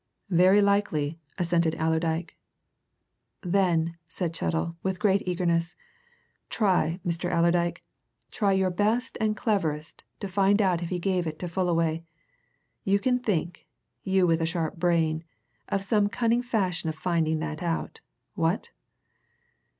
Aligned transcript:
"Very 0.31 0.63
likely," 0.63 1.19
assented 1.37 1.75
Allerdyke. 1.75 2.35
"Then," 3.41 3.97
said 4.07 4.33
Chettle 4.35 4.75
with 4.81 4.97
great 4.97 5.21
eagerness, 5.27 5.75
"try, 6.49 6.99
Mr. 7.05 7.29
Allerdyke, 7.31 7.83
try 8.31 8.51
your 8.51 8.71
best 8.71 9.15
and 9.21 9.37
cleverest 9.37 10.03
to 10.19 10.27
find 10.27 10.59
out 10.59 10.81
if 10.81 10.89
he 10.89 10.97
gave 10.97 11.27
it 11.27 11.37
to 11.37 11.47
Fullaway. 11.47 12.03
You 12.83 12.97
can 12.97 13.19
think 13.19 13.67
you 14.01 14.25
with 14.25 14.41
a 14.41 14.47
sharp 14.47 14.77
brain! 14.77 15.23
of 15.69 15.83
some 15.83 16.09
cunning 16.09 16.41
fashion 16.41 16.89
of 16.89 16.95
finding 16.95 17.37
that 17.37 17.61
out. 17.61 18.01
What?" 18.33 18.71